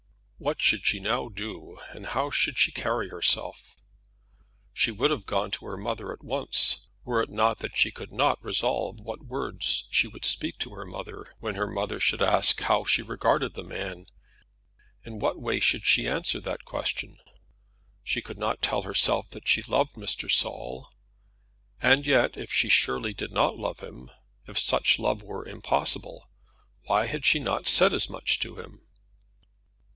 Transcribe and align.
What 0.39 0.59
should 0.59 0.87
she 0.87 0.99
now 0.99 1.29
do, 1.29 1.77
and 1.91 2.07
how 2.07 2.31
should 2.31 2.57
she 2.57 2.71
carry 2.71 3.09
herself? 3.09 3.75
She 4.73 4.89
would 4.89 5.11
have 5.11 5.27
gone 5.27 5.51
to 5.51 5.65
her 5.67 5.77
mother 5.77 6.11
at 6.11 6.23
once, 6.23 6.79
were 7.03 7.21
it 7.21 7.29
not 7.29 7.59
that 7.59 7.77
she 7.77 7.91
could 7.91 8.11
not 8.11 8.43
resolve 8.43 8.99
what 8.99 9.21
words 9.21 9.87
she 9.91 10.07
would 10.07 10.25
speak 10.25 10.57
to 10.57 10.71
her 10.71 10.85
mother. 10.87 11.35
When 11.37 11.53
her 11.53 11.67
mother 11.67 11.99
should 11.99 12.23
ask 12.23 12.57
her 12.61 12.65
how 12.65 12.85
she 12.85 13.03
regarded 13.03 13.53
the 13.53 13.61
man, 13.63 14.07
in 15.03 15.19
what 15.19 15.39
way 15.39 15.59
should 15.59 15.85
she 15.85 16.07
answer 16.07 16.39
that 16.39 16.65
question? 16.65 17.19
She 18.03 18.23
could 18.23 18.39
not 18.39 18.63
tell 18.63 18.81
herself 18.81 19.29
that 19.29 19.47
she 19.47 19.61
loved 19.61 19.93
Mr. 19.93 20.31
Saul; 20.31 20.89
and 21.79 22.07
yet, 22.07 22.35
if 22.35 22.51
she 22.51 22.69
surely 22.69 23.13
did 23.13 23.29
not 23.29 23.59
love 23.59 23.81
him, 23.81 24.09
if 24.47 24.57
such 24.57 24.97
love 24.97 25.21
were 25.21 25.47
impossible, 25.47 26.27
why 26.85 27.05
had 27.05 27.23
she 27.23 27.37
not 27.37 27.67
said 27.67 27.93
as 27.93 28.09
much 28.09 28.39
to 28.39 28.55
him? 28.55 28.81